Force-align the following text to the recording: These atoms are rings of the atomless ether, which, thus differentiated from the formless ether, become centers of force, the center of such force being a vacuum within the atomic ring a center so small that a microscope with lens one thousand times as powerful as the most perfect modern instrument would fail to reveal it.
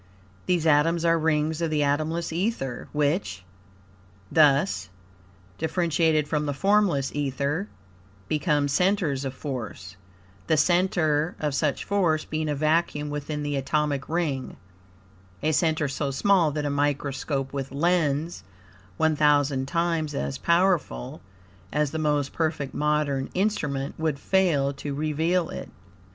These 0.47 0.65
atoms 0.65 1.05
are 1.05 1.19
rings 1.19 1.61
of 1.61 1.69
the 1.69 1.83
atomless 1.83 2.33
ether, 2.33 2.87
which, 2.91 3.43
thus 4.31 4.89
differentiated 5.59 6.27
from 6.27 6.47
the 6.47 6.55
formless 6.55 7.11
ether, 7.13 7.67
become 8.27 8.67
centers 8.67 9.25
of 9.25 9.35
force, 9.35 9.97
the 10.47 10.57
center 10.57 11.35
of 11.39 11.53
such 11.53 11.83
force 11.83 12.25
being 12.25 12.49
a 12.49 12.55
vacuum 12.55 13.11
within 13.11 13.43
the 13.43 13.55
atomic 13.55 14.09
ring 14.09 14.57
a 15.43 15.51
center 15.51 15.87
so 15.87 16.09
small 16.09 16.49
that 16.49 16.65
a 16.65 16.71
microscope 16.71 17.53
with 17.53 17.71
lens 17.71 18.43
one 18.97 19.15
thousand 19.15 19.67
times 19.67 20.15
as 20.15 20.39
powerful 20.39 21.21
as 21.71 21.91
the 21.91 21.99
most 21.99 22.33
perfect 22.33 22.73
modern 22.73 23.29
instrument 23.35 23.99
would 23.99 24.17
fail 24.17 24.73
to 24.73 24.95
reveal 24.95 25.49
it. 25.49 25.69